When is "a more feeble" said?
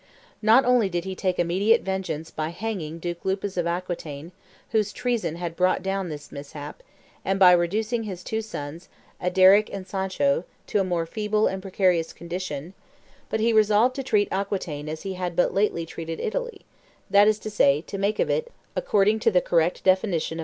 10.79-11.45